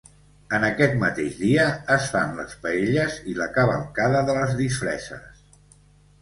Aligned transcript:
En 0.57 0.63
aquest 0.67 0.93
mateix 1.01 1.35
dia 1.41 1.65
es 1.95 2.07
fan 2.13 2.33
les 2.37 2.55
paelles 2.63 3.19
i 3.33 3.37
la 3.43 3.49
cavalcada 3.59 4.25
de 4.31 4.37
les 4.39 4.57
disfresses. 4.65 5.47